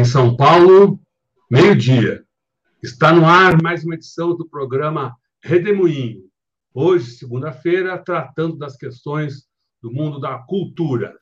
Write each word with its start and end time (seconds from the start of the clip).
Em 0.00 0.04
São 0.06 0.34
Paulo, 0.34 0.98
meio-dia. 1.50 2.24
Está 2.82 3.12
no 3.12 3.26
ar 3.26 3.60
mais 3.62 3.84
uma 3.84 3.96
edição 3.96 4.34
do 4.34 4.48
programa 4.48 5.14
Redemoinho. 5.44 6.22
Hoje, 6.72 7.10
segunda-feira, 7.10 7.98
tratando 7.98 8.56
das 8.56 8.78
questões 8.78 9.46
do 9.82 9.92
mundo 9.92 10.18
da 10.18 10.38
cultura. 10.38 11.14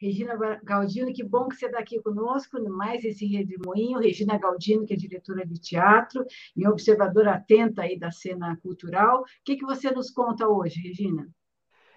Regina 0.00 0.36
Galdino, 0.62 1.12
que 1.12 1.24
bom 1.24 1.48
que 1.48 1.56
você 1.56 1.66
está 1.66 1.80
aqui 1.80 2.00
conosco, 2.00 2.56
mais 2.70 3.04
esse 3.04 3.26
redemoinho. 3.26 3.98
Regina 3.98 4.38
Galdino, 4.38 4.86
que 4.86 4.94
é 4.94 4.96
diretora 4.96 5.44
de 5.44 5.60
teatro 5.60 6.24
e 6.56 6.66
observadora 6.68 7.34
atenta 7.34 7.82
aí 7.82 7.98
da 7.98 8.10
cena 8.12 8.56
cultural. 8.62 9.22
O 9.22 9.24
que, 9.44 9.56
que 9.56 9.64
você 9.64 9.90
nos 9.90 10.10
conta 10.10 10.48
hoje, 10.48 10.80
Regina? 10.80 11.28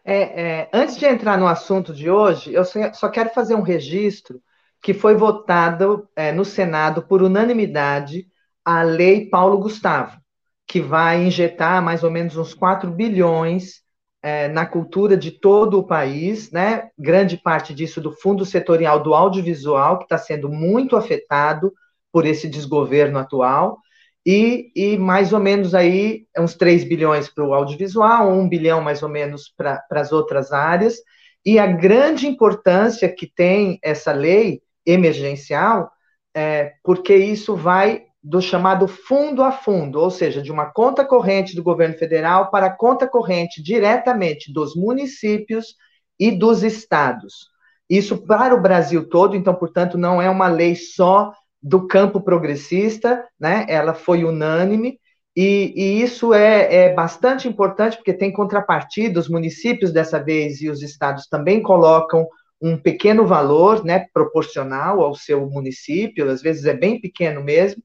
É, 0.03 0.41
é, 0.41 0.69
antes 0.73 0.97
de 0.97 1.05
entrar 1.05 1.37
no 1.37 1.45
assunto 1.47 1.93
de 1.93 2.09
hoje, 2.09 2.51
eu 2.51 2.63
só, 2.65 3.07
quero 3.07 3.29
fazer 3.29 3.53
um 3.53 3.61
registro 3.61 4.41
que 4.81 4.95
foi 4.95 5.13
votado 5.13 6.09
é, 6.15 6.31
no 6.31 6.43
Senado 6.43 7.03
por 7.03 7.21
unanimidade 7.21 8.27
a 8.65 8.81
Lei 8.81 9.29
Paulo 9.29 9.59
Gustavo, 9.59 10.19
que 10.65 10.81
vai 10.81 11.23
injetar 11.23 11.83
mais 11.83 12.03
ou 12.03 12.09
menos 12.09 12.35
uns 12.35 12.55
4 12.55 12.89
bilhões 12.89 13.83
é, 14.23 14.47
na 14.47 14.65
cultura 14.65 15.17
de 15.17 15.31
todo 15.31 15.79
o 15.79 15.83
país, 15.83 16.51
né? 16.51 16.89
Grande 16.97 17.37
parte 17.37 17.73
disso 17.73 17.99
do 17.99 18.11
fundo 18.11 18.45
setorial 18.45 19.01
do 19.01 19.13
audiovisual, 19.13 19.97
que 19.97 20.03
está 20.03 20.17
sendo 20.17 20.47
muito 20.49 20.95
afetado 20.95 21.73
por 22.11 22.25
esse 22.25 22.47
desgoverno 22.47 23.17
atual, 23.17 23.79
e, 24.25 24.71
e 24.75 24.97
mais 24.97 25.33
ou 25.33 25.39
menos 25.39 25.73
aí 25.73 26.25
uns 26.37 26.53
3 26.53 26.83
bilhões 26.83 27.27
para 27.27 27.43
o 27.43 27.53
audiovisual, 27.53 28.31
1 28.31 28.47
bilhão 28.47 28.81
mais 28.81 29.01
ou 29.01 29.09
menos 29.09 29.51
para 29.55 29.83
as 29.89 30.11
outras 30.11 30.51
áreas, 30.51 30.97
e 31.43 31.57
a 31.57 31.65
grande 31.65 32.27
importância 32.27 33.09
que 33.09 33.25
tem 33.25 33.79
essa 33.81 34.11
lei 34.11 34.61
emergencial, 34.85 35.91
é, 36.35 36.73
porque 36.83 37.15
isso 37.15 37.55
vai 37.55 38.05
do 38.23 38.41
chamado 38.41 38.87
fundo 38.87 39.43
a 39.43 39.51
fundo, 39.51 39.99
ou 39.99 40.11
seja, 40.11 40.41
de 40.41 40.51
uma 40.51 40.71
conta 40.71 41.03
corrente 41.03 41.55
do 41.55 41.63
governo 41.63 41.97
federal 41.97 42.51
para 42.51 42.67
a 42.67 42.75
conta 42.75 43.07
corrente 43.07 43.63
diretamente 43.63 44.53
dos 44.53 44.75
municípios 44.75 45.75
e 46.19 46.31
dos 46.31 46.61
estados. 46.61 47.49
Isso 47.89 48.25
para 48.25 48.53
o 48.53 48.61
Brasil 48.61 49.09
todo, 49.09 49.35
então, 49.35 49.55
portanto, 49.55 49.97
não 49.97 50.21
é 50.21 50.29
uma 50.29 50.47
lei 50.47 50.75
só 50.75 51.33
do 51.61 51.87
campo 51.87 52.21
progressista, 52.21 53.25
né? 53.39 53.65
Ela 53.67 53.93
foi 53.93 54.23
unânime. 54.23 54.99
E, 55.35 55.73
e 55.75 56.01
isso 56.01 56.33
é, 56.33 56.73
é 56.73 56.93
bastante 56.93 57.47
importante, 57.47 57.97
porque 57.97 58.13
tem 58.13 58.31
contrapartida, 58.31 59.19
os 59.19 59.29
municípios 59.29 59.91
dessa 59.91 60.21
vez 60.21 60.61
e 60.61 60.69
os 60.69 60.81
estados 60.81 61.27
também 61.27 61.61
colocam 61.61 62.27
um 62.61 62.77
pequeno 62.77 63.25
valor, 63.25 63.83
né, 63.83 64.05
proporcional 64.13 65.01
ao 65.01 65.15
seu 65.15 65.49
município, 65.49 66.29
às 66.29 66.41
vezes 66.41 66.65
é 66.65 66.73
bem 66.73 67.01
pequeno 67.01 67.43
mesmo, 67.43 67.81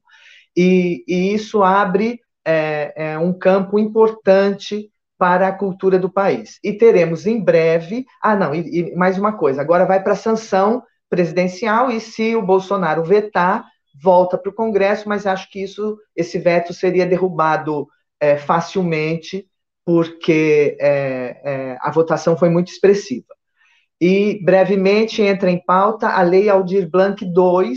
e, 0.57 1.03
e 1.07 1.35
isso 1.35 1.61
abre 1.61 2.19
é, 2.43 2.93
é, 2.95 3.19
um 3.19 3.31
campo 3.31 3.77
importante 3.77 4.89
para 5.19 5.47
a 5.47 5.51
cultura 5.51 5.99
do 5.99 6.09
país. 6.09 6.59
E 6.63 6.73
teremos 6.73 7.27
em 7.27 7.39
breve. 7.39 8.05
Ah, 8.19 8.35
não, 8.35 8.55
e, 8.55 8.91
e 8.91 8.95
mais 8.95 9.19
uma 9.19 9.33
coisa: 9.33 9.61
agora 9.61 9.85
vai 9.85 10.01
para 10.01 10.13
a 10.13 10.17
sanção 10.17 10.81
presidencial, 11.09 11.91
e 11.91 12.01
se 12.01 12.35
o 12.35 12.41
Bolsonaro 12.41 13.03
vetar, 13.03 13.65
volta 14.01 14.37
para 14.37 14.49
o 14.49 14.53
Congresso, 14.53 15.07
mas 15.07 15.27
acho 15.27 15.49
que 15.51 15.61
isso, 15.61 15.97
esse 16.15 16.39
veto 16.39 16.73
seria 16.73 17.05
derrubado 17.05 17.87
é, 18.19 18.35
facilmente, 18.35 19.47
porque 19.85 20.75
é, 20.81 21.41
é, 21.43 21.77
a 21.79 21.91
votação 21.91 22.35
foi 22.35 22.49
muito 22.49 22.71
expressiva. 22.71 23.27
E 24.01 24.43
brevemente 24.43 25.21
entra 25.21 25.49
em 25.49 25.63
pauta 25.63 26.09
a 26.09 26.21
Lei 26.21 26.49
Aldir 26.49 26.89
Blanc 26.89 27.23
II, 27.23 27.73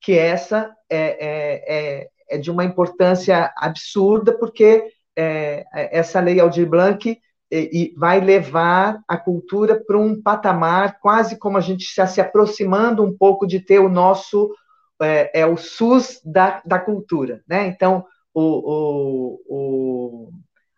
que 0.00 0.12
essa 0.12 0.72
é, 0.90 2.08
é, 2.28 2.34
é 2.34 2.38
é 2.38 2.38
de 2.38 2.50
uma 2.50 2.64
importância 2.64 3.52
absurda, 3.56 4.32
porque 4.32 4.84
é, 5.16 5.66
essa 5.72 6.20
lei 6.20 6.38
Aldir 6.40 6.68
Blanc 6.68 7.08
e, 7.08 7.20
e 7.50 7.94
vai 7.96 8.20
levar 8.20 9.00
a 9.08 9.16
cultura 9.16 9.82
para 9.86 9.98
um 9.98 10.20
patamar 10.20 10.98
quase 11.00 11.38
como 11.38 11.56
a 11.56 11.60
gente 11.60 11.82
está 11.82 12.06
se 12.06 12.20
aproximando 12.20 13.02
um 13.02 13.16
pouco 13.16 13.46
de 13.46 13.60
ter 13.60 13.78
o 13.78 13.88
nosso 13.88 14.54
é, 15.00 15.40
é 15.40 15.46
o 15.46 15.56
SUS 15.56 16.20
da, 16.24 16.60
da 16.64 16.78
cultura, 16.78 17.42
né? 17.48 17.66
Então, 17.66 18.04
o, 18.34 18.42
o, 18.42 19.40
o, 19.48 20.30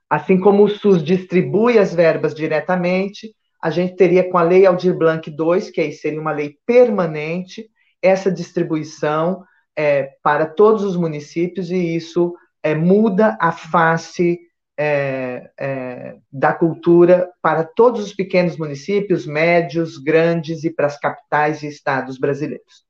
assim 0.08 0.38
como 0.38 0.64
o 0.64 0.68
SUS 0.68 1.02
distribui 1.02 1.78
as 1.78 1.94
verbas 1.94 2.34
diretamente, 2.34 3.34
a 3.62 3.70
gente 3.70 3.96
teria 3.96 4.30
com 4.30 4.38
a 4.38 4.42
Lei 4.42 4.64
Aldir 4.66 4.96
Blanc 4.96 5.28
II, 5.28 5.72
que 5.72 5.80
aí 5.80 5.92
seria 5.92 6.20
uma 6.20 6.32
lei 6.32 6.56
permanente, 6.66 7.68
essa 8.02 8.30
distribuição 8.30 9.42
é, 9.76 10.10
para 10.22 10.46
todos 10.46 10.82
os 10.84 10.96
municípios 10.96 11.70
e 11.70 11.96
isso 11.96 12.34
é, 12.62 12.74
muda 12.74 13.36
a 13.40 13.52
face 13.52 14.38
é, 14.78 15.50
é, 15.58 16.16
da 16.32 16.52
cultura 16.52 17.30
para 17.42 17.64
todos 17.64 18.02
os 18.02 18.14
pequenos 18.14 18.56
municípios, 18.56 19.26
médios, 19.26 19.98
grandes 19.98 20.64
e 20.64 20.70
para 20.70 20.86
as 20.86 20.98
capitais 20.98 21.62
e 21.62 21.68
estados 21.68 22.18
brasileiros. 22.18 22.84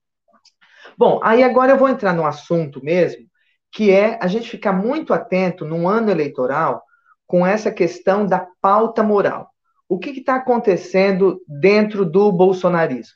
Bom, 0.97 1.21
aí 1.23 1.43
agora 1.43 1.73
eu 1.73 1.79
vou 1.79 1.89
entrar 1.89 2.13
no 2.13 2.27
assunto 2.27 2.85
mesmo, 2.85 3.27
que 3.73 3.91
é 3.91 4.19
a 4.21 4.27
gente 4.27 4.49
ficar 4.49 4.73
muito 4.73 5.13
atento 5.13 5.65
num 5.65 5.89
ano 5.89 6.11
eleitoral 6.11 6.83
com 7.27 7.47
essa 7.47 7.71
questão 7.71 8.27
da 8.27 8.47
pauta 8.61 9.03
moral. 9.03 9.51
O 9.89 9.99
que 9.99 10.11
está 10.11 10.37
acontecendo 10.37 11.41
dentro 11.49 12.05
do 12.05 12.31
bolsonarismo? 12.31 13.15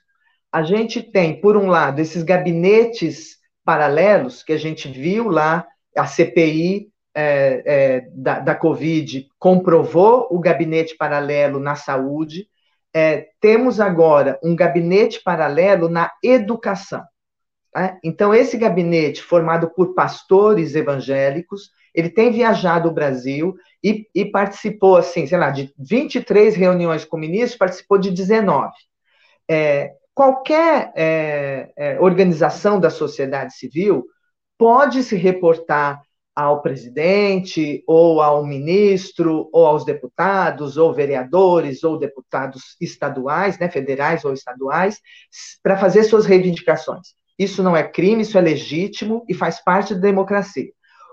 A 0.51 0.63
gente 0.63 1.03
tem, 1.03 1.41
por 1.41 1.57
um 1.57 1.67
lado, 1.67 2.01
esses 2.01 2.23
gabinetes 2.23 3.37
paralelos 3.65 4.43
que 4.43 4.53
a 4.53 4.59
gente 4.59 4.89
viu 4.89 5.29
lá, 5.29 5.67
a 5.97 6.07
CPI 6.07 6.89
é, 7.15 7.63
é, 7.65 8.09
da, 8.13 8.41
da 8.41 8.55
Covid 8.55 9.29
comprovou 9.39 10.27
o 10.31 10.39
gabinete 10.41 10.97
paralelo 10.97 11.61
na 11.61 11.77
saúde, 11.77 12.49
é, 12.93 13.29
temos 13.41 13.81
agora 13.81 14.39
um 14.43 14.55
gabinete 14.55 15.21
paralelo 15.23 15.89
na 15.89 16.13
educação. 16.23 17.03
Né? 17.75 17.99
Então, 18.05 18.33
esse 18.33 18.57
gabinete, 18.57 19.23
formado 19.23 19.69
por 19.71 19.95
pastores 19.95 20.75
evangélicos, 20.75 21.71
ele 21.95 22.09
tem 22.09 22.31
viajado 22.31 22.89
o 22.89 22.93
Brasil 22.93 23.55
e, 23.83 24.07
e, 24.15 24.25
participou, 24.25 24.97
assim, 24.97 25.27
sei 25.27 25.39
lá, 25.39 25.51
de 25.51 25.73
23 25.79 26.55
reuniões 26.57 27.05
com 27.05 27.17
ministros, 27.17 27.59
participou 27.59 27.99
de 27.99 28.11
19. 28.11 28.73
É, 29.49 29.93
qualquer 30.15 30.93
é, 30.95 31.73
é, 31.77 32.01
organização 32.01 32.79
da 32.79 32.91
sociedade 32.91 33.55
civil 33.55 34.07
pode 34.57 35.03
se 35.03 35.17
reportar 35.17 36.01
ao 36.35 36.63
presidente, 36.63 37.85
ou 37.87 38.21
ao 38.21 38.45
ministro, 38.45 39.49
ou 39.53 39.67
aos 39.67 39.85
deputados, 39.85 40.77
ou 40.77 40.93
vereadores, 40.93 41.85
ou 41.85 41.99
deputados 41.99 42.77
estaduais, 42.81 43.59
né, 43.59 43.69
federais 43.69 44.25
ou 44.25 44.33
estaduais, 44.33 45.01
para 45.63 45.77
fazer 45.77 46.03
suas 46.05 46.27
reivindicações. 46.27 47.15
Isso 47.39 47.63
não 47.63 47.77
é 47.77 47.83
crime, 47.85 48.23
isso 48.23 48.37
é 48.37 48.41
legítimo 48.41 49.25
e 49.29 49.35
faz 49.35 49.63
parte 49.63 49.95
da 49.95 50.01
democracia. 50.01 50.71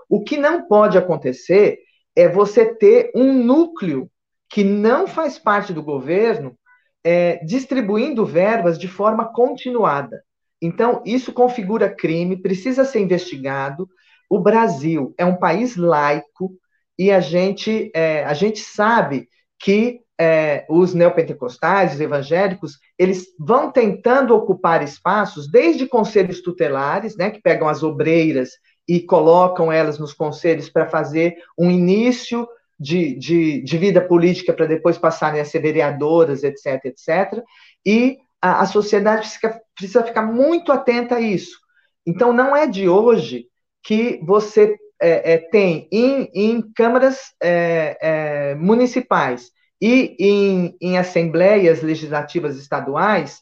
O 0.08 0.22
que 0.22 0.36
não 0.36 0.66
pode 0.66 0.98
acontecer 0.98 1.78
é 2.16 2.28
você 2.28 2.66
ter 2.74 3.10
um 3.14 3.32
núcleo 3.32 4.10
que 4.50 4.62
não 4.62 5.06
faz 5.06 5.38
parte 5.38 5.72
do 5.72 5.82
governo 5.82 6.56
é, 7.04 7.44
distribuindo 7.44 8.24
verbas 8.24 8.78
de 8.78 8.88
forma 8.88 9.32
continuada. 9.32 10.22
Então, 10.60 11.02
isso 11.04 11.32
configura 11.32 11.94
crime, 11.94 12.40
precisa 12.40 12.84
ser 12.84 13.00
investigado. 13.00 13.88
O 14.30 14.38
Brasil 14.38 15.12
é 15.18 15.24
um 15.24 15.36
país 15.36 15.76
laico 15.76 16.52
e 16.98 17.10
a 17.10 17.20
gente, 17.20 17.90
é, 17.94 18.24
a 18.24 18.32
gente 18.32 18.60
sabe 18.60 19.28
que 19.58 20.00
é, 20.20 20.64
os 20.68 20.94
neopentecostais, 20.94 21.94
os 21.94 22.00
evangélicos, 22.00 22.78
eles 22.96 23.26
vão 23.38 23.72
tentando 23.72 24.34
ocupar 24.34 24.82
espaços, 24.82 25.50
desde 25.50 25.88
conselhos 25.88 26.40
tutelares, 26.40 27.16
né, 27.16 27.30
que 27.30 27.42
pegam 27.42 27.68
as 27.68 27.82
obreiras 27.82 28.50
e 28.86 29.00
colocam 29.00 29.72
elas 29.72 29.98
nos 29.98 30.12
conselhos 30.12 30.68
para 30.68 30.86
fazer 30.86 31.34
um 31.58 31.70
início 31.70 32.46
de, 32.82 33.14
de, 33.14 33.62
de 33.62 33.78
vida 33.78 34.00
política 34.00 34.52
para 34.52 34.66
depois 34.66 34.98
passarem 34.98 35.40
a 35.40 35.44
ser 35.44 35.60
vereadoras, 35.60 36.42
etc, 36.42 36.84
etc. 36.84 37.42
E 37.86 38.18
a, 38.40 38.62
a 38.62 38.66
sociedade 38.66 39.22
precisa, 39.22 39.60
precisa 39.74 40.04
ficar 40.04 40.22
muito 40.22 40.72
atenta 40.72 41.16
a 41.16 41.20
isso. 41.20 41.56
Então, 42.04 42.32
não 42.32 42.56
é 42.56 42.66
de 42.66 42.88
hoje 42.88 43.46
que 43.84 44.18
você 44.24 44.76
é, 45.00 45.34
é, 45.34 45.38
tem 45.38 45.88
em, 45.92 46.28
em 46.34 46.72
câmaras 46.74 47.18
é, 47.40 47.96
é 48.00 48.54
municipais 48.56 49.50
e 49.80 50.16
em, 50.18 50.76
em, 50.80 50.98
assembleias 50.98 51.82
legislativas 51.82 52.56
estaduais 52.56 53.40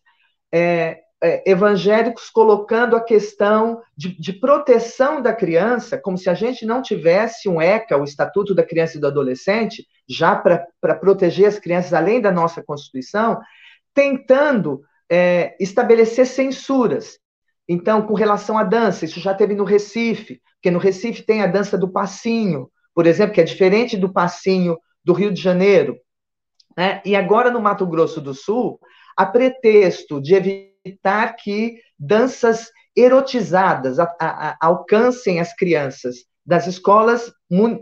é, 1.23 1.51
evangélicos 1.51 2.31
colocando 2.31 2.97
a 2.97 3.01
questão 3.01 3.83
de, 3.97 4.19
de, 4.19 4.33
proteção 4.33 5.21
da 5.21 5.35
criança, 5.35 5.99
como 5.99 6.17
se 6.17 6.31
a 6.31 6.35
gente 6.35 6.65
não 6.65 6.81
tivesse 6.81 7.49
um 7.49 7.61
ECA, 7.61 7.99
o 7.99 8.05
Estatuto 8.05 8.55
da 8.55 8.63
Criança 8.63 8.97
e 8.97 9.01
do 9.01 9.07
Adolescente, 9.07 9.87
já 10.09 10.35
para 10.35 10.67
proteger 10.95 11.47
as 11.47 11.59
crianças 11.59 11.93
além 11.93 12.21
da 12.21 12.33
nossa 12.33 12.63
Constituição, 12.63 13.39
tentando 13.93 14.83
é, 15.11 15.55
estabelecer 15.61 16.27
censuras. 16.27 17.19
Então, 17.69 18.03
com 18.03 18.15
relação 18.15 18.57
à 18.57 18.65
dança, 18.65 19.05
isso 19.05 19.21
já 19.21 19.35
teve 19.35 19.55
no 19.55 19.65
Recife, 19.65 20.41
porque 20.55 20.71
no 20.71 20.79
Recife 20.79 21.23
tem 21.23 21.43
a 21.43 21.47
dança 21.47 21.77
do 21.77 21.91
passinho, 21.91 22.71
por 22.95 23.07
exemplo, 23.07 23.35
que 23.35 23.41
é 23.41 23.45
diferente 23.45 23.97
do 23.97 24.13
passinho 24.13 24.79
do 25.05 25.13
Rio 25.13 25.33
de 25.33 25.41
Janeiro. 25.41 25.97
Né? 26.77 27.03
E 27.05 27.15
agora 27.15 27.51
no 27.51 27.61
Mato 27.61 27.87
Grosso 27.87 28.21
do 28.21 28.35
Sul, 28.35 28.81
a 29.17 29.27
pretexto 29.27 30.21
de 30.21 30.35
evitar 30.35 30.70
que 31.37 31.81
danças 31.99 32.71
erotizadas 32.97 33.99
a, 33.99 34.05
a, 34.21 34.51
a, 34.51 34.57
alcancem 34.61 35.41
as 35.41 35.55
crianças 35.55 36.25
das 36.45 36.67
escolas 36.67 37.33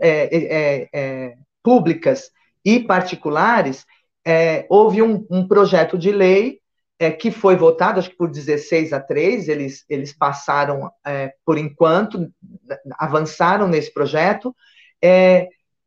é, 0.01 0.35
é, 0.35 0.89
é, 0.93 1.33
públicas 1.63 2.29
e 2.63 2.79
particulares, 2.79 3.85
é, 4.25 4.65
houve 4.69 5.01
um, 5.01 5.25
um, 5.29 5.47
projeto 5.47 5.97
de 5.97 6.11
lei 6.11 6.59
é, 6.99 7.09
que 7.09 7.31
foi 7.31 7.55
votado, 7.55 7.99
acho 7.99 8.09
que 8.09 8.17
por 8.17 8.29
16 8.29 8.91
a 8.91 8.99
3, 8.99 9.47
eles, 9.47 9.85
eles 9.89 10.13
passaram, 10.13 10.91
é, 11.05 11.33
por 11.45 11.57
enquanto, 11.57 12.29
avançaram 12.97 13.67
nesse 13.67 13.93
projeto, 13.93 14.53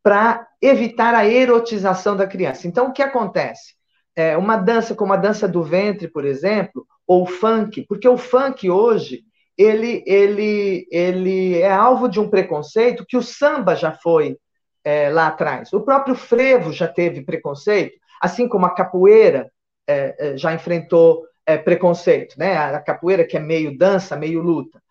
para 0.03 0.49
evitar 0.61 1.15
a 1.15 1.26
erotização 1.26 2.17
da 2.17 2.26
criança. 2.26 2.67
Então, 2.67 2.88
o 2.88 2.93
que 2.93 3.03
acontece? 3.03 3.75
é, 4.15 4.37
uma 4.37 4.56
dança 4.56 4.94
como 4.94 5.12
a 5.12 5.17
dança 5.17 5.49
do 5.49 5.62
ventre, 5.62 6.08
por 6.08 6.25
exemplo, 6.25 6.87
ou 7.12 7.26
funk, 7.26 7.85
porque 7.87 8.09
o 8.09 8.17
funk 8.17 8.70
hoje 8.70 9.25
ele, 9.56 10.03
ele, 10.06 10.87
ele 10.91 11.59
é 11.59 11.70
alvo 11.70 12.09
de 12.09 12.19
um 12.19 12.31
preconceito 12.31 13.05
que 13.06 13.19
o 13.19 13.23
samba 13.23 13.76
já 13.76 13.93
foi 13.93 14.38
é, 14.82 15.11
lá 15.11 15.26
atrás. 15.26 15.73
O 15.75 15.82
próprio 15.82 16.14
frevo 16.14 16.73
já 16.73 16.88
teve 16.88 17.23
preconceito, 17.23 17.99
assim 18.20 18.49
como 18.49 18.64
a 18.64 18.75
capoeira 18.75 19.50
é, 19.87 20.14
é 20.19 20.37
já 20.38 20.55
enfrentou 20.55 21.23
é, 21.44 21.59
preconceito, 21.59 22.35
né? 22.38 22.56
A 22.56 22.81
capoeira 22.81 23.26
que 23.26 23.37
é 23.37 23.41
meio 23.41 23.76
dança, 23.76 24.17
meio 24.17 24.41
luta. 24.41 24.82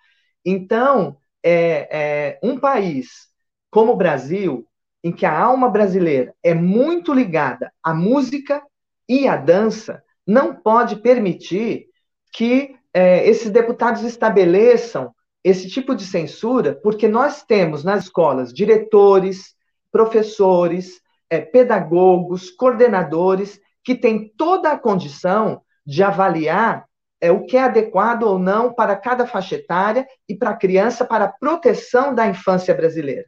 Então, 0.45 1.17
é, 1.43 2.37
um 2.43 2.59
país 2.59 3.31
como 3.71 3.93
o 3.93 3.97
Brasil, 3.97 4.67
em 5.03 5.11
que 5.11 5.25
a 5.25 5.39
alma 5.39 5.69
brasileira 5.69 6.35
é 6.43 6.53
muito 6.53 7.13
ligada 7.13 7.71
à 7.83 7.95
música 7.95 8.61
e 9.09 9.27
a 9.27 9.35
dança 9.35 10.03
não 10.27 10.53
pode 10.53 10.97
permitir 10.97 11.90
que 12.31 12.75
é, 12.93 13.27
esses 13.27 13.49
deputados 13.49 14.03
estabeleçam 14.03 15.13
esse 15.43 15.67
tipo 15.69 15.95
de 15.95 16.05
censura, 16.05 16.75
porque 16.81 17.07
nós 17.07 17.43
temos 17.43 17.83
nas 17.83 18.05
escolas 18.05 18.53
diretores, 18.53 19.55
professores, 19.91 21.01
é, 21.29 21.39
pedagogos, 21.39 22.49
coordenadores, 22.51 23.59
que 23.83 23.95
têm 23.95 24.31
toda 24.37 24.71
a 24.71 24.77
condição 24.77 25.61
de 25.85 26.03
avaliar 26.03 26.85
é, 27.19 27.31
o 27.31 27.45
que 27.45 27.57
é 27.57 27.63
adequado 27.63 28.23
ou 28.23 28.37
não 28.37 28.73
para 28.73 28.95
cada 28.95 29.25
faixa 29.25 29.55
etária 29.55 30.07
e 30.27 30.35
para 30.35 30.51
a 30.51 30.57
criança, 30.57 31.05
para 31.05 31.25
a 31.25 31.31
proteção 31.31 32.13
da 32.13 32.27
infância 32.27 32.73
brasileira. 32.73 33.25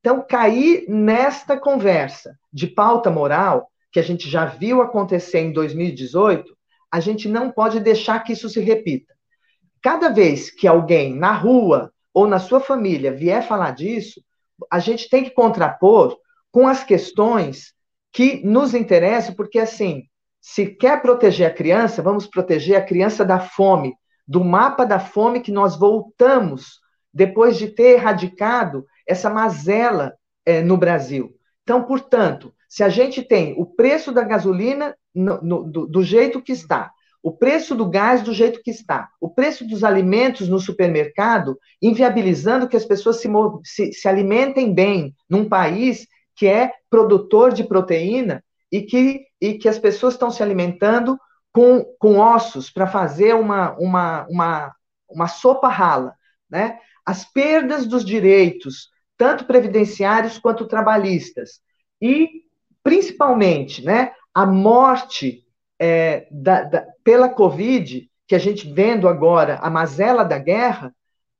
Então, 0.00 0.24
cair 0.26 0.86
nesta 0.88 1.58
conversa 1.58 2.34
de 2.52 2.66
pauta 2.66 3.10
moral 3.10 3.70
que 3.92 4.00
a 4.00 4.02
gente 4.02 4.30
já 4.30 4.46
viu 4.46 4.80
acontecer 4.80 5.40
em 5.40 5.52
2018, 5.52 6.56
a 6.90 7.00
gente 7.00 7.28
não 7.28 7.50
pode 7.50 7.80
deixar 7.80 8.20
que 8.20 8.32
isso 8.32 8.48
se 8.48 8.60
repita. 8.60 9.14
Cada 9.82 10.08
vez 10.08 10.50
que 10.50 10.66
alguém 10.66 11.14
na 11.14 11.32
rua 11.32 11.92
ou 12.12 12.26
na 12.26 12.38
sua 12.38 12.60
família 12.60 13.12
vier 13.12 13.46
falar 13.46 13.70
disso, 13.70 14.22
a 14.70 14.78
gente 14.78 15.08
tem 15.08 15.24
que 15.24 15.30
contrapor 15.30 16.18
com 16.50 16.66
as 16.66 16.82
questões 16.84 17.72
que 18.12 18.44
nos 18.44 18.74
interessam, 18.74 19.34
porque 19.34 19.58
assim, 19.58 20.04
se 20.40 20.66
quer 20.66 21.00
proteger 21.00 21.46
a 21.46 21.54
criança, 21.54 22.02
vamos 22.02 22.26
proteger 22.26 22.76
a 22.76 22.84
criança 22.84 23.24
da 23.24 23.38
fome, 23.38 23.94
do 24.26 24.44
mapa 24.44 24.84
da 24.84 24.98
fome 24.98 25.40
que 25.40 25.52
nós 25.52 25.76
voltamos 25.76 26.80
depois 27.12 27.56
de 27.56 27.68
ter 27.68 27.94
erradicado 27.94 28.84
essa 29.06 29.30
mazela 29.30 30.14
é, 30.44 30.62
no 30.62 30.76
Brasil. 30.76 31.34
Então, 31.62 31.84
portanto, 31.84 32.52
se 32.70 32.84
a 32.84 32.88
gente 32.88 33.20
tem 33.20 33.52
o 33.58 33.66
preço 33.66 34.12
da 34.12 34.22
gasolina 34.22 34.96
no, 35.12 35.42
no, 35.42 35.64
do, 35.64 35.86
do 35.88 36.02
jeito 36.04 36.40
que 36.40 36.52
está, 36.52 36.92
o 37.20 37.32
preço 37.32 37.74
do 37.74 37.84
gás 37.84 38.22
do 38.22 38.32
jeito 38.32 38.62
que 38.62 38.70
está, 38.70 39.08
o 39.20 39.28
preço 39.28 39.66
dos 39.66 39.82
alimentos 39.82 40.48
no 40.48 40.60
supermercado, 40.60 41.58
inviabilizando 41.82 42.68
que 42.68 42.76
as 42.76 42.84
pessoas 42.84 43.20
se, 43.20 43.28
se, 43.64 43.92
se, 43.92 44.08
alimentem 44.08 44.72
bem 44.72 45.12
num 45.28 45.48
país 45.48 46.06
que 46.36 46.46
é 46.46 46.72
produtor 46.88 47.52
de 47.52 47.64
proteína 47.64 48.42
e 48.70 48.82
que, 48.82 49.26
e 49.40 49.54
que 49.58 49.68
as 49.68 49.78
pessoas 49.78 50.14
estão 50.14 50.30
se 50.30 50.40
alimentando 50.40 51.18
com, 51.52 51.84
com 51.98 52.18
ossos 52.18 52.70
para 52.70 52.86
fazer 52.86 53.34
uma, 53.34 53.76
uma, 53.80 54.26
uma, 54.30 54.72
uma 55.08 55.26
sopa 55.26 55.66
rala. 55.66 56.14
Né? 56.48 56.78
As 57.04 57.24
perdas 57.24 57.84
dos 57.84 58.04
direitos, 58.04 58.90
tanto 59.18 59.44
previdenciários 59.44 60.38
quanto 60.38 60.68
trabalhistas, 60.68 61.60
e 62.00 62.48
principalmente, 62.82 63.84
né, 63.84 64.12
a 64.34 64.46
morte 64.46 65.44
é, 65.78 66.26
da, 66.30 66.62
da, 66.64 66.86
pela 67.02 67.28
Covid, 67.28 68.10
que 68.26 68.34
a 68.34 68.38
gente 68.38 68.72
vendo 68.72 69.08
agora 69.08 69.56
a 69.56 69.68
mazela 69.68 70.24
da 70.24 70.38
guerra, 70.38 70.94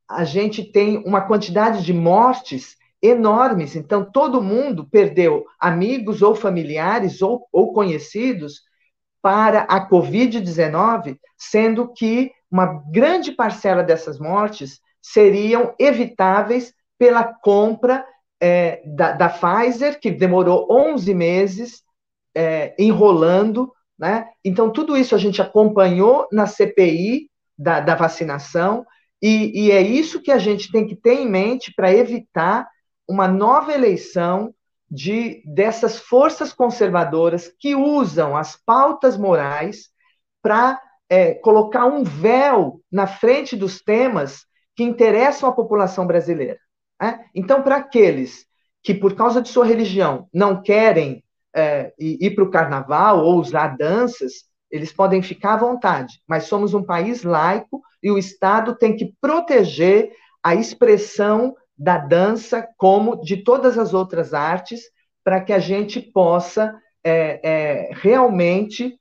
a 0.08 0.24
gente 0.24 0.64
tem 0.64 0.98
uma 1.06 1.20
quantidade 1.20 1.84
de 1.84 1.92
mortes 1.92 2.76
enormes. 3.02 3.76
Então, 3.76 4.04
todo 4.04 4.42
mundo 4.42 4.88
perdeu 4.90 5.46
amigos 5.58 6.20
ou 6.20 6.34
familiares 6.34 7.22
ou, 7.22 7.46
ou 7.52 7.72
conhecidos 7.72 8.62
para 9.22 9.62
a 9.62 9.88
Covid-19, 9.88 11.18
sendo 11.36 11.92
que 11.92 12.32
uma 12.50 12.82
grande 12.90 13.32
parcela 13.32 13.82
dessas 13.82 14.18
mortes 14.18 14.80
seriam 15.00 15.74
evitáveis 15.78 16.74
pela 16.98 17.24
compra 17.24 18.04
é, 18.40 18.82
da, 18.86 19.12
da, 19.12 19.28
Pfizer, 19.28 20.00
que 20.00 20.10
demorou 20.10 20.66
11 20.70 21.12
meses 21.14 21.82
é, 22.34 22.74
enrolando, 22.78 23.72
né? 23.98 24.28
Então, 24.44 24.70
tudo 24.70 24.96
isso 24.96 25.14
a 25.14 25.18
gente 25.18 25.42
acompanhou 25.42 26.26
na 26.32 26.46
CPI 26.46 27.28
da, 27.58 27.80
da 27.80 27.94
vacinação, 27.94 28.86
e, 29.22 29.66
e 29.66 29.70
é 29.70 29.82
isso 29.82 30.22
que 30.22 30.32
a 30.32 30.38
gente 30.38 30.72
tem 30.72 30.86
que 30.86 30.96
ter 30.96 31.14
em 31.14 31.28
mente 31.28 31.72
para 31.74 31.92
evitar 31.92 32.66
uma 33.06 33.28
nova 33.28 33.74
eleição 33.74 34.54
de 34.90 35.42
dessas 35.44 35.98
forças 35.98 36.52
conservadoras 36.52 37.52
que 37.58 37.76
usam 37.76 38.36
as 38.36 38.56
pautas 38.56 39.16
morais 39.16 39.90
para 40.42 40.80
é, 41.08 41.34
colocar 41.34 41.86
um 41.86 42.02
véu 42.02 42.80
na 42.90 43.06
frente 43.06 43.56
dos 43.56 43.82
temas 43.82 44.46
que 44.74 44.82
interessam 44.82 45.48
a 45.48 45.52
população 45.52 46.06
brasileira. 46.06 46.58
Né? 47.00 47.24
Então, 47.34 47.62
para 47.62 47.76
aqueles 47.76 48.46
que, 48.82 48.94
por 48.94 49.14
causa 49.14 49.40
de 49.40 49.48
sua 49.48 49.64
religião, 49.64 50.28
não 50.32 50.62
querem 50.62 51.22
é, 51.54 51.92
ir 51.98 52.34
para 52.34 52.44
o 52.44 52.50
carnaval 52.50 53.24
ou 53.24 53.38
usar 53.38 53.76
danças, 53.76 54.44
eles 54.70 54.92
podem 54.92 55.20
ficar 55.20 55.54
à 55.54 55.58
vontade, 55.58 56.20
mas 56.28 56.44
somos 56.44 56.74
um 56.74 56.82
país 56.82 57.24
laico 57.24 57.82
e 58.02 58.10
o 58.10 58.18
Estado 58.18 58.76
tem 58.76 58.96
que 58.96 59.12
proteger 59.20 60.12
a 60.42 60.54
expressão 60.54 61.54
da 61.76 61.98
dança, 61.98 62.68
como 62.76 63.20
de 63.22 63.38
todas 63.38 63.76
as 63.78 63.92
outras 63.92 64.32
artes, 64.32 64.82
para 65.24 65.40
que 65.40 65.52
a 65.52 65.58
gente 65.58 66.00
possa 66.00 66.74
é, 67.02 67.40
é, 67.42 67.90
realmente 67.92 68.98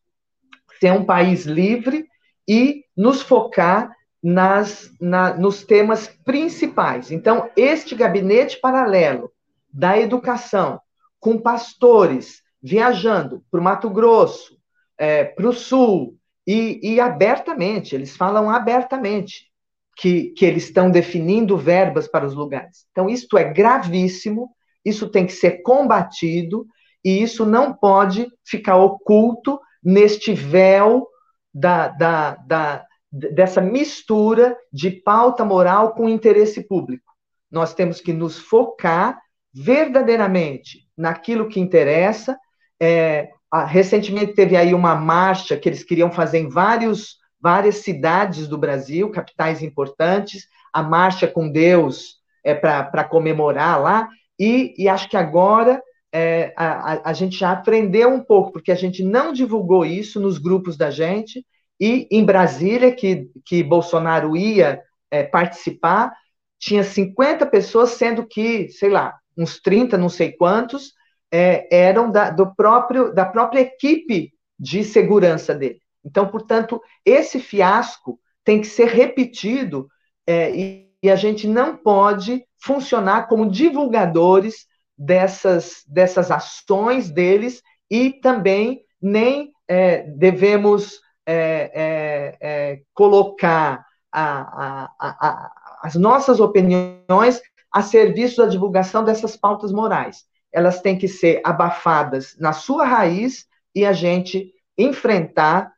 ser 0.80 0.92
um 0.92 1.06
país 1.06 1.46
livre 1.46 2.08
e 2.48 2.84
nos 2.96 3.22
focar 3.22 3.92
nas, 4.22 4.92
na, 5.00 5.34
nos 5.34 5.64
temas 5.64 6.08
principais. 6.26 7.12
Então, 7.12 7.50
este 7.56 7.96
gabinete 7.96 8.60
paralelo 8.60 9.32
da 9.72 9.98
educação, 10.00 10.80
com 11.20 11.38
pastores 11.38 12.42
viajando 12.62 13.44
para 13.50 13.60
o 13.60 13.64
Mato 13.64 13.90
Grosso, 13.90 14.58
é, 14.98 15.24
para 15.24 15.48
o 15.48 15.54
Sul, 15.54 16.18
e, 16.46 16.80
e, 16.82 17.00
abertamente, 17.00 17.96
eles 17.96 18.18
falam 18.18 18.50
abertamente 18.50 19.50
que, 19.96 20.32
que 20.32 20.46
eles 20.46 20.64
estão 20.64 20.90
definindo 20.90 21.58
verbas 21.58 22.08
para 22.08 22.26
os 22.26 22.34
lugares. 22.34 22.86
Então, 22.92 23.10
isto 23.10 23.38
é 23.38 23.44
gravíssimo, 23.54 24.50
isso 24.84 25.10
tem 25.10 25.26
que 25.26 25.34
ser 25.34 25.62
combatido, 25.62 26.66
e 27.04 27.22
isso 27.22 27.46
não 27.46 27.74
pode 27.74 28.28
ficar 28.44 28.78
oculto 28.78 29.60
neste 29.84 30.34
véu 30.34 31.08
da, 31.54 31.90
da, 31.90 32.36
da, 32.36 32.86
dessa 33.12 33.62
mistura 33.62 34.56
de 34.72 34.92
pauta 34.92 35.44
moral 35.44 35.94
com 35.94 36.08
interesse 36.08 36.68
público. 36.68 37.12
Nós 37.52 37.74
temos 37.74 38.00
que 38.00 38.14
nos 38.14 38.38
focar 38.38 39.20
verdadeiramente 39.54 40.88
naquilo 40.96 41.48
que 41.48 41.60
interessa. 41.60 42.38
É, 42.80 43.30
recentemente 43.68 44.34
teve 44.34 44.56
aí 44.56 44.74
uma 44.74 44.96
marcha 44.96 45.58
que 45.58 45.68
eles 45.68 45.84
queriam 45.84 46.12
fazer 46.12 46.40
em 46.40 46.50
vários 46.50 47.20
várias 47.42 47.78
cidades 47.78 48.48
do 48.48 48.58
Brasil, 48.58 49.10
capitais 49.12 49.64
importantes, 49.64 50.48
a 50.74 50.84
Marcha 50.84 51.28
com 51.28 51.50
Deus 51.50 52.18
é, 52.44 52.54
para 52.54 53.04
comemorar 53.04 53.82
lá, 53.82 54.10
e, 54.38 54.74
e, 54.78 54.88
acho 54.88 55.10
que 55.10 55.18
agora 55.18 55.82
é, 56.14 56.54
a, 56.56 57.10
a, 57.10 57.14
gente 57.14 57.38
já 57.38 57.52
aprendeu 57.52 58.10
um 58.10 58.22
pouco, 58.22 58.52
porque 58.52 58.72
a 58.72 58.76
gente 58.76 59.04
não 59.04 59.34
divulgou 59.34 59.86
isso 59.86 60.20
nos 60.20 60.38
grupos 60.38 60.78
da 60.78 60.90
gente, 60.90 61.46
e 61.80 62.08
em 62.12 62.26
Brasília, 62.26 62.94
que, 62.94 63.30
que 63.46 63.64
Bolsonaro 63.64 64.36
ia 64.36 64.82
é, 65.10 65.24
participar, 65.24 66.14
tinha 66.60 66.84
50 66.84 67.46
pessoas, 67.46 67.92
sendo 67.92 68.28
que, 68.28 68.68
sei 68.70 68.90
lá, 68.90 69.18
uns 69.38 69.62
30, 69.62 69.98
não 69.98 70.10
sei 70.10 70.34
quantos, 70.34 70.94
é, 71.32 71.68
eram 71.74 72.12
da, 72.12 72.30
do 72.30 72.54
próprio, 72.54 73.14
da 73.14 73.26
própria 73.26 73.62
equipe 73.62 74.34
de 74.60 74.84
segurança 74.84 75.56
dele. 75.56 75.80
Então, 76.04 76.28
portanto, 76.28 76.82
esse 77.06 77.40
fiasco 77.40 78.20
tem 78.44 78.60
que 78.60 78.68
ser 78.68 78.88
repetido 78.88 79.88
é, 80.28 80.52
e, 80.56 80.90
e, 81.02 81.10
a 81.10 81.16
gente 81.16 81.48
não 81.48 81.78
pode 81.78 82.44
funcionar 82.62 83.28
como 83.28 83.50
divulgadores 83.50 84.68
dessas, 84.98 85.84
dessas 85.88 86.30
ações 86.30 87.10
deles 87.10 87.62
e 87.90 88.12
também 88.12 88.82
nem 89.02 89.52
é, 89.68 90.02
devemos 90.02 91.00
é, 91.32 91.72
é, 91.74 92.38
é 92.42 92.82
colocar 92.94 93.86
a, 94.12 94.90
a, 94.90 94.92
a, 95.00 95.52
as 95.84 95.96
nossas 95.96 96.40
opiniões 96.40 97.42
a 97.72 97.82
serviço 97.82 98.38
da 98.38 98.48
divulgação 98.48 99.04
dessas 99.04 99.38
pautas 99.38 99.72
morais. 99.72 100.26
Elas 100.52 100.82
têm 100.82 100.98
que 100.98 101.08
ser 101.08 101.42
abafadas 101.44 102.36
na 102.40 102.54
sua 102.54 102.86
raiz 102.86 103.46
e 103.76 103.86
a 103.86 103.94
gente 103.94 104.52
enfrentar 104.78 105.72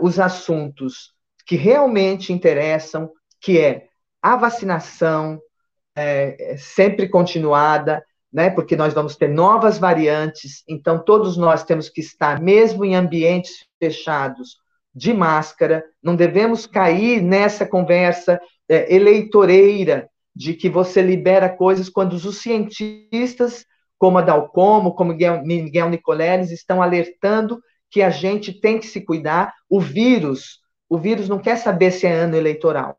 os 0.00 0.20
assuntos 0.20 1.12
que 1.44 1.56
realmente 1.56 2.32
interessam, 2.32 3.10
que 3.40 3.58
é 3.58 3.88
a 4.22 4.36
vacinação 4.36 5.40
é, 5.96 6.52
é, 6.52 6.56
sempre 6.56 7.08
continuada, 7.08 8.04
né, 8.32 8.50
porque 8.50 8.74
nós 8.74 8.92
vamos 8.92 9.16
ter 9.16 9.28
novas 9.28 9.78
variantes, 9.78 10.64
então 10.68 10.98
todos 10.98 11.36
nós 11.36 11.62
temos 11.62 11.88
que 11.88 12.00
estar, 12.00 12.40
mesmo 12.40 12.84
em 12.84 12.96
ambientes 12.96 13.66
fechados, 13.78 14.58
de 14.94 15.12
máscara, 15.12 15.84
não 16.02 16.14
devemos 16.14 16.66
cair 16.66 17.20
nessa 17.20 17.66
conversa 17.66 18.40
é, 18.68 18.94
eleitoreira 18.94 20.08
de 20.34 20.54
que 20.54 20.68
você 20.68 21.02
libera 21.02 21.48
coisas 21.48 21.88
quando 21.88 22.12
os 22.14 22.38
cientistas, 22.38 23.64
como 23.98 24.18
a 24.18 24.22
Dalcomo, 24.22 24.94
como 24.94 25.12
Miguel 25.12 25.90
Nicoleles, 25.90 26.50
estão 26.50 26.82
alertando 26.82 27.60
que 27.90 28.02
a 28.02 28.10
gente 28.10 28.52
tem 28.52 28.78
que 28.78 28.86
se 28.86 29.00
cuidar. 29.00 29.52
O 29.68 29.80
vírus, 29.80 30.60
o 30.88 30.98
vírus 30.98 31.28
não 31.28 31.38
quer 31.38 31.56
saber 31.56 31.90
se 31.92 32.06
é 32.06 32.12
ano 32.12 32.36
eleitoral. 32.36 32.98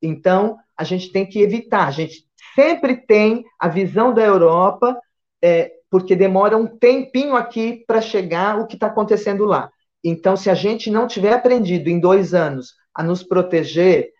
Então, 0.00 0.56
a 0.76 0.84
gente 0.84 1.10
tem 1.12 1.24
que 1.24 1.40
evitar. 1.40 1.88
A 1.88 1.90
gente 1.90 2.26
sempre 2.54 2.96
tem 2.96 3.44
a 3.58 3.68
visão 3.68 4.12
da 4.12 4.22
Europa, 4.22 4.98
é, 5.42 5.72
porque 5.90 6.14
demora 6.14 6.56
um 6.56 6.66
tempinho 6.66 7.34
aqui 7.34 7.82
para 7.86 8.00
chegar 8.00 8.58
o 8.58 8.66
que 8.66 8.74
está 8.74 8.88
acontecendo 8.88 9.44
lá. 9.44 9.70
Então, 10.04 10.36
se 10.36 10.50
a 10.50 10.54
gente 10.54 10.90
não 10.90 11.06
tiver 11.06 11.32
aprendido 11.32 11.88
em 11.88 12.00
dois 12.00 12.34
anos 12.34 12.74
a 12.94 13.02
nos 13.02 13.22
proteger, 13.22 14.10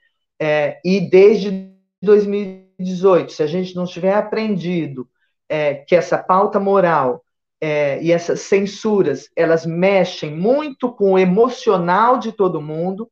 é, 0.41 0.81
e 0.85 1.01
desde 1.01 1.73
2018, 2.01 3.33
se 3.33 3.43
a 3.43 3.47
gente 3.47 3.75
não 3.75 3.85
tiver 3.85 4.15
aprendido 4.15 5.09
é, 5.49 5.75
que 5.75 5.95
essa 5.95 6.19
pauta 6.19 6.59
moral 6.59 7.25
é, 7.61 8.03
e 8.03 8.11
essas 8.11 8.41
censuras, 8.41 9.29
elas 9.37 9.65
mexem 9.65 10.35
muito 10.35 10.93
com 10.93 11.13
o 11.13 11.19
emocional 11.19 12.19
de 12.19 12.33
todo 12.33 12.61
mundo 12.61 13.11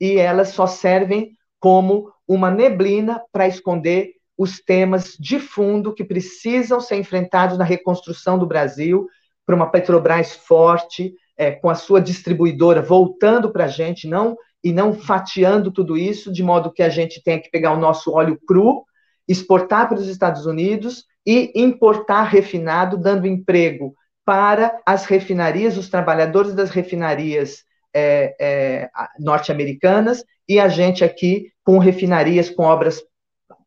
e 0.00 0.18
elas 0.18 0.50
só 0.50 0.66
servem 0.66 1.36
como 1.58 2.12
uma 2.26 2.50
neblina 2.50 3.20
para 3.32 3.48
esconder 3.48 4.12
os 4.36 4.60
temas 4.60 5.16
de 5.18 5.40
fundo 5.40 5.92
que 5.92 6.04
precisam 6.04 6.80
ser 6.80 6.96
enfrentados 6.96 7.58
na 7.58 7.64
reconstrução 7.64 8.38
do 8.38 8.46
Brasil, 8.46 9.08
para 9.44 9.56
uma 9.56 9.70
Petrobras 9.70 10.32
forte, 10.32 11.12
é, 11.38 11.52
com 11.52 11.70
a 11.70 11.74
sua 11.74 12.00
distribuidora 12.00 12.82
voltando 12.82 13.50
para 13.50 13.64
a 13.64 13.68
gente, 13.68 14.08
não 14.08 14.36
e 14.62 14.72
não 14.72 14.92
fatiando 14.92 15.70
tudo 15.70 15.96
isso, 15.96 16.32
de 16.32 16.42
modo 16.42 16.72
que 16.72 16.82
a 16.82 16.88
gente 16.88 17.22
tenha 17.22 17.40
que 17.40 17.48
pegar 17.48 17.72
o 17.72 17.80
nosso 17.80 18.12
óleo 18.12 18.38
cru, 18.46 18.84
exportar 19.26 19.88
para 19.88 19.98
os 19.98 20.08
Estados 20.08 20.44
Unidos 20.44 21.04
e 21.24 21.52
importar 21.54 22.24
refinado, 22.24 22.96
dando 22.96 23.26
emprego 23.26 23.94
para 24.24 24.78
as 24.84 25.04
refinarias, 25.04 25.78
os 25.78 25.88
trabalhadores 25.88 26.54
das 26.54 26.70
refinarias 26.70 27.64
é, 27.94 28.34
é, 28.40 28.90
norte-americanas 29.18 30.24
e 30.48 30.58
a 30.58 30.68
gente 30.68 31.04
aqui 31.04 31.52
com 31.64 31.78
refinarias 31.78 32.50
com 32.50 32.62
obras 32.64 33.02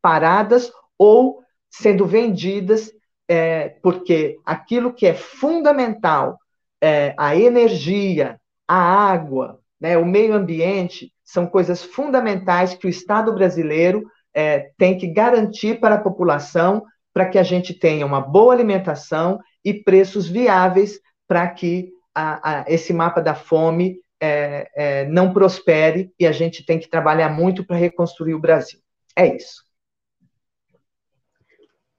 paradas 0.01 0.72
ou 0.98 1.42
sendo 1.70 2.06
vendidas, 2.06 2.92
é, 3.28 3.70
porque 3.82 4.38
aquilo 4.46 4.94
que 4.94 5.06
é 5.06 5.13
fundamental, 5.13 6.38
é, 6.82 7.14
a 7.18 7.36
energia, 7.36 8.40
a 8.68 8.76
água, 8.76 9.60
né, 9.80 9.98
o 9.98 10.06
meio 10.06 10.34
ambiente, 10.34 11.14
são 11.24 11.46
coisas 11.48 11.84
fundamentais 11.84 12.74
que 12.74 12.88
o 12.88 12.90
Estado 12.90 13.34
brasileiro 13.34 14.04
é, 14.34 14.72
tem 14.78 14.98
que 14.98 15.08
garantir 15.08 15.80
para 15.80 15.96
a 15.96 16.02
população 16.02 16.84
para 17.14 17.26
que 17.26 17.38
a 17.38 17.44
gente 17.44 17.74
tenha 17.74 18.06
uma 18.06 18.22
boa 18.22 18.54
alimentação 18.54 19.40
e 19.64 19.74
preços 19.74 20.28
viáveis 20.28 21.00
para 21.28 21.48
que 21.50 21.90
a, 22.16 22.62
a, 22.62 22.66
esse 22.68 22.94
mapa 22.94 23.22
da 23.22 23.36
fome 23.36 24.00
é, 24.20 24.70
é, 24.76 25.06
não 25.08 25.34
prospere 25.34 26.14
e 26.20 26.26
a 26.26 26.32
gente 26.32 26.66
tem 26.66 26.80
que 26.80 26.90
trabalhar 26.90 27.30
muito 27.30 27.66
para 27.66 27.76
reconstruir 27.76 28.34
o 28.34 28.40
Brasil. 28.40 28.80
É 29.16 29.36
isso. 29.36 29.64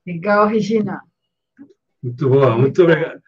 Legal, 0.07 0.47
Regina. 0.47 1.01
Muito 2.03 2.29
bom, 2.29 2.59
muito 2.59 2.83
obrigado. 2.83 3.22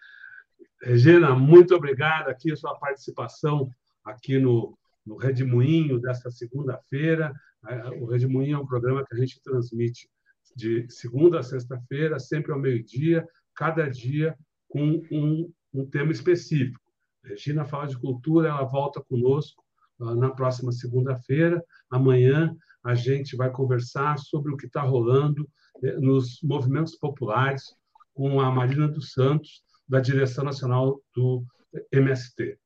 Regina, 0.85 1.35
muito 1.35 1.75
obrigado 1.75 2.29
aqui 2.29 2.53
a 2.53 2.57
sua 2.57 2.75
participação 2.79 3.71
aqui 4.05 4.39
no, 4.39 4.77
no 5.05 5.17
Redemoinho 5.17 5.99
desta 5.99 6.31
segunda-feira. 6.31 7.33
É, 7.67 7.89
o 8.03 8.05
Redemoinho 8.05 8.57
é 8.57 8.59
um 8.59 8.67
programa 8.67 9.03
que 9.03 9.15
a 9.15 9.19
gente 9.19 9.41
transmite 9.43 10.11
de 10.55 10.87
segunda 10.91 11.41
a 11.41 11.43
sexta-feira, 11.43 12.19
sempre 12.19 12.53
ao 12.53 12.59
meio-dia, 12.59 13.27
cada 13.55 13.89
dia 13.89 14.37
com 14.69 15.03
um, 15.11 15.51
um 15.73 15.87
tema 15.87 16.13
específico. 16.13 16.79
Regina 17.25 17.65
fala 17.65 17.87
de 17.87 17.99
cultura, 17.99 18.51
ela 18.51 18.65
volta 18.65 19.01
conosco 19.01 19.65
uh, 20.01 20.15
na 20.15 20.31
próxima 20.33 20.71
segunda-feira. 20.71 21.65
Amanhã 21.89 22.55
a 22.85 22.95
gente 22.95 23.37
vai 23.37 23.51
conversar 23.51 24.19
sobre 24.19 24.53
o 24.53 24.57
que 24.59 24.67
está 24.67 24.83
rolando 24.83 25.49
eh, 25.83 25.97
nos 25.97 26.43
movimentos 26.43 26.95
populares 26.95 27.75
com 28.13 28.39
a 28.39 28.51
Marina 28.51 28.87
dos 28.87 29.13
Santos, 29.13 29.65
da 29.89 30.01
direção 30.01 30.45
nacional 30.45 31.01
do 31.15 31.45
MST. 31.93 32.59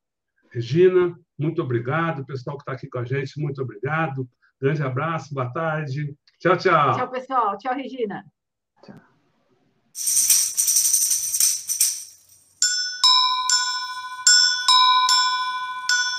Regina, 0.51 1.19
muito 1.39 1.63
obrigado. 1.63 2.21
O 2.21 2.27
pessoal 2.27 2.57
que 2.57 2.63
está 2.63 2.73
aqui 2.73 2.89
com 2.89 2.99
a 2.99 3.05
gente, 3.05 3.41
muito 3.41 3.63
obrigado. 3.63 4.29
Grande 4.61 4.83
abraço, 4.83 5.35
boa 5.35 5.53
tarde. 5.53 6.15
Tchau, 6.39 6.57
tchau. 6.57 6.97
Tchau, 6.97 7.11
pessoal. 7.11 7.59
Tchau, 7.59 7.75
Regina. 7.75 8.25
Tchau. 8.83 10.38